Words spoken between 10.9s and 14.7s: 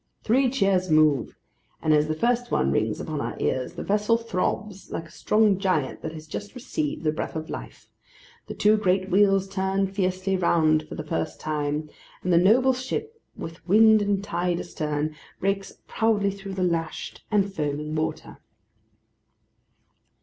the first time; and the noble ship, with wind and tide